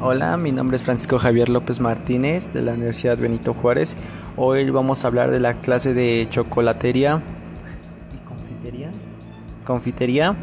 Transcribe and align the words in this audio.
Hola, 0.00 0.36
mi 0.36 0.52
nombre 0.52 0.76
es 0.76 0.84
Francisco 0.84 1.18
Javier 1.18 1.48
López 1.48 1.80
Martínez 1.80 2.52
de 2.52 2.62
la 2.62 2.74
Universidad 2.74 3.18
Benito 3.18 3.52
Juárez. 3.52 3.96
Hoy 4.36 4.70
vamos 4.70 5.02
a 5.02 5.08
hablar 5.08 5.32
de 5.32 5.40
la 5.40 5.54
clase 5.54 5.92
de 5.92 6.28
chocolatería 6.30 7.20
y 8.14 8.28
confitería, 8.28 8.90
confitería 9.66 10.36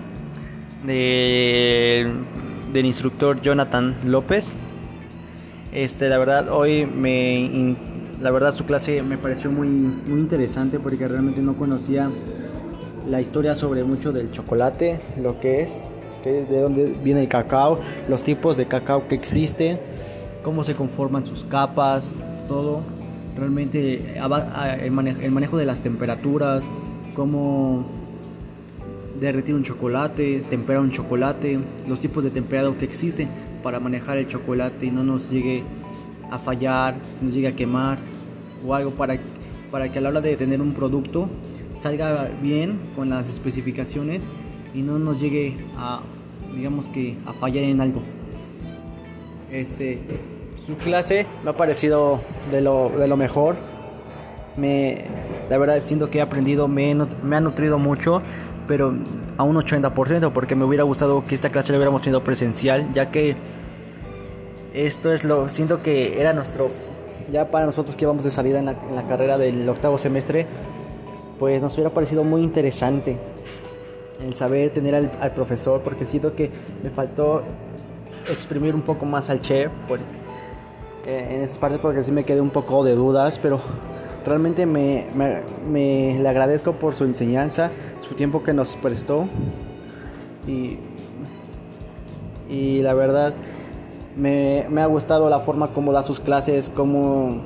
de, 0.86 2.12
del 2.74 2.86
instructor 2.86 3.40
Jonathan 3.40 3.96
López. 4.04 4.56
Este, 5.72 6.10
la 6.10 6.18
verdad, 6.18 6.50
hoy 6.50 6.86
me, 6.86 7.78
la 8.22 8.32
verdad 8.32 8.52
su 8.52 8.66
clase 8.66 9.04
me 9.04 9.18
pareció 9.18 9.52
muy, 9.52 9.70
muy 9.70 10.20
interesante 10.20 10.82
porque 10.82 11.08
realmente 11.08 11.40
no 11.42 11.56
conocía 11.56 12.12
la 13.08 13.22
historia 13.22 13.56
sobre 13.56 13.86
mucho 13.86 14.12
del 14.12 14.34
chocolate, 14.34 15.00
lo 15.22 15.40
que 15.40 15.62
es 15.62 15.80
de 16.30 16.60
dónde 16.60 16.96
viene 17.04 17.22
el 17.22 17.28
cacao, 17.28 17.80
los 18.10 18.24
tipos 18.24 18.58
de 18.58 18.66
cacao 18.66 19.08
que 19.08 19.16
existen, 19.16 19.80
cómo 20.44 20.64
se 20.64 20.76
conforman 20.76 21.26
sus 21.26 21.44
capas, 21.44 22.18
todo. 22.48 22.82
Realmente 23.38 24.18
el 24.18 24.92
manejo 24.92 25.58
de 25.58 25.66
las 25.66 25.82
temperaturas, 25.82 26.64
cómo 27.16 27.86
derretir 29.20 29.56
un 29.56 29.64
chocolate, 29.64 30.44
temperar 30.50 30.82
un 30.82 30.92
chocolate, 30.92 31.60
los 31.88 32.00
tipos 32.00 32.24
de 32.24 32.32
temperado 32.32 32.78
que 32.78 32.86
existen 32.86 33.30
para 33.62 33.80
manejar 33.80 34.18
el 34.18 34.28
chocolate 34.28 34.86
y 34.86 34.92
no 34.92 35.04
nos 35.04 35.30
llegue 35.30 35.64
a 36.32 36.40
fallar, 36.40 36.96
nos 37.22 37.34
llegue 37.34 37.50
a 37.50 37.56
quemar 37.56 37.98
o 38.66 38.74
algo 38.74 38.92
para, 38.92 39.18
para 39.70 39.92
que 39.92 40.00
a 40.00 40.02
la 40.02 40.10
hora 40.10 40.22
de 40.22 40.36
tener 40.38 40.62
un 40.62 40.74
producto 40.74 41.30
salga 41.76 42.30
bien 42.42 42.80
con 42.96 43.10
las 43.10 43.28
especificaciones 43.30 44.30
y 44.76 44.82
no 44.82 45.00
nos 45.00 45.20
llegue 45.20 45.56
a 45.78 46.02
digamos 46.56 46.88
que 46.88 47.18
a 47.26 47.34
fallar 47.34 47.64
en 47.64 47.82
algo. 47.82 48.02
Este, 49.52 50.00
su 50.66 50.76
clase 50.78 51.26
me 51.44 51.52
ha 51.52 51.54
parecido 51.54 52.20
de 52.52 52.62
lo, 52.62 52.90
de 52.90 53.08
lo 53.08 53.18
mejor. 53.18 53.56
Me, 54.58 55.06
la 55.50 55.58
verdad 55.58 55.80
siento 55.82 56.10
que 56.10 56.20
he 56.20 56.22
aprendido, 56.22 56.68
me, 56.68 56.92
ha 56.92 57.40
nutrido 57.42 57.78
mucho, 57.78 58.22
pero 58.68 58.94
a 59.38 59.44
un 59.44 59.58
80% 59.58 60.32
porque 60.32 60.56
me 60.56 60.64
hubiera 60.64 60.84
gustado 60.84 61.26
que 61.26 61.36
esta 61.36 61.50
clase 61.50 61.72
la 61.72 61.78
hubiéramos 61.78 62.02
tenido 62.02 62.24
presencial, 62.24 62.94
ya 62.94 63.12
que 63.12 63.36
esto 64.74 65.12
es 65.12 65.24
lo, 65.26 65.50
siento 65.50 65.82
que 65.82 66.22
era 66.22 66.32
nuestro, 66.34 66.70
ya 67.32 67.52
para 67.52 67.66
nosotros 67.66 67.96
que 67.96 68.06
íbamos 68.06 68.24
de 68.24 68.32
salida 68.32 68.60
en 68.60 68.66
la 68.66 69.04
carrera 69.08 69.38
del 69.38 69.68
octavo 69.68 69.98
semestre, 69.98 70.48
pues 71.38 71.62
nos 71.62 71.74
hubiera 71.76 71.90
parecido 71.90 72.24
muy 72.24 72.42
interesante 72.42 73.18
el 74.22 74.36
saber 74.36 74.70
tener 74.72 74.96
al, 74.96 75.32
profesor, 75.32 75.82
porque 75.82 76.06
siento 76.06 76.36
que 76.36 76.52
me 76.84 76.90
faltó 76.90 77.44
exprimir 78.32 78.76
un 78.76 78.82
poco 78.82 79.06
más 79.06 79.30
al 79.30 79.42
chef 79.42 79.72
en 81.06 81.42
esa 81.42 81.60
parte 81.60 81.78
porque 81.78 82.04
sí 82.04 82.12
me 82.12 82.24
quedé 82.24 82.42
un 82.42 82.50
poco 82.50 82.84
de 82.84 82.96
dudas, 82.96 83.38
pero 83.40 83.60
realmente 84.26 84.66
me, 84.66 85.06
me, 85.70 86.20
le 86.20 86.28
agradezco 86.28 86.74
por 86.74 86.96
su 86.96 87.04
enseñanza, 87.04 87.70
su 88.08 88.16
tiempo 88.16 88.44
que 88.44 88.54
nos 88.54 88.76
prestó. 88.78 89.28
Y, 90.48 90.78
y 92.50 92.82
la 92.82 92.94
verdad 92.94 93.34
me, 94.16 94.66
me, 94.70 94.82
ha 94.82 94.86
gustado 94.86 95.30
la 95.30 95.40
forma 95.40 95.70
como 95.70 95.92
da 95.92 96.04
sus 96.04 96.20
clases, 96.20 96.70
cómo, 96.70 97.42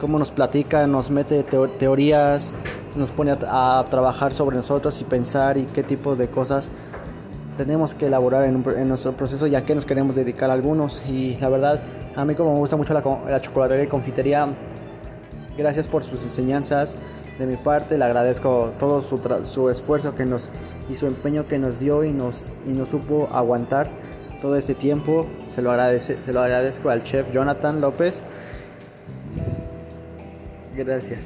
cómo 0.00 0.18
nos 0.18 0.30
platica, 0.30 0.86
nos 0.86 1.10
mete 1.10 1.42
teorías, 1.42 2.52
nos 2.96 3.10
pone 3.10 3.32
a, 3.32 3.84
trabajar 3.90 4.34
sobre 4.34 4.56
nosotros 4.56 5.00
y 5.00 5.04
pensar 5.04 5.56
y 5.56 5.64
qué 5.64 5.82
tipo 5.82 6.16
de 6.16 6.28
cosas 6.28 6.70
tenemos 7.56 7.94
que 7.94 8.06
elaborar 8.06 8.44
en, 8.44 8.88
nuestro 8.88 9.12
proceso 9.12 9.46
ya 9.46 9.64
que 9.64 9.74
nos 9.74 9.84
queremos 9.84 10.16
dedicar 10.16 10.50
a 10.50 10.52
algunos. 10.52 11.08
Y 11.08 11.36
la 11.40 11.48
verdad 11.48 11.80
a 12.16 12.24
mí 12.24 12.34
como 12.34 12.52
me 12.52 12.58
gusta 12.58 12.76
mucho 12.76 12.94
la, 12.94 13.02
la 13.28 13.40
chocolatería 13.40 13.84
y 13.84 13.88
confitería 13.88 14.48
gracias 15.56 15.86
por 15.86 16.02
sus 16.02 16.22
enseñanzas 16.22 16.96
de 17.38 17.46
mi 17.46 17.56
parte. 17.56 17.98
Le 17.98 18.04
agradezco 18.04 18.72
todo 18.78 19.02
su, 19.02 19.20
su 19.44 19.70
esfuerzo 19.70 20.14
que 20.14 20.24
nos 20.24 20.50
y 20.88 20.94
su 20.94 21.06
empeño 21.06 21.46
que 21.46 21.58
nos 21.58 21.80
dio 21.80 22.04
y 22.04 22.12
nos 22.12 22.54
y 22.66 22.72
nos 22.72 22.90
supo 22.90 23.28
aguantar 23.32 23.88
todo 24.40 24.56
ese 24.56 24.74
tiempo. 24.74 25.26
Se 25.46 25.62
lo 25.62 25.70
agradece 25.70 26.18
se 26.24 26.32
lo 26.32 26.42
agradezco 26.42 26.90
al 26.90 27.02
chef 27.02 27.32
Jonathan 27.32 27.80
López. 27.80 28.22
Gracias 30.76 31.20